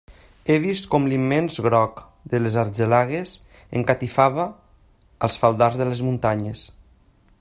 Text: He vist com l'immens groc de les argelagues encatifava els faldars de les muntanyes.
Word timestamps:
He 0.51 0.53
vist 0.61 0.87
com 0.93 1.03
l'immens 1.09 1.57
groc 1.65 2.01
de 2.33 2.39
les 2.45 2.57
argelagues 2.61 3.35
encatifava 3.81 4.47
els 5.29 5.39
faldars 5.45 5.79
de 5.83 5.89
les 5.91 6.03
muntanyes. 6.09 6.65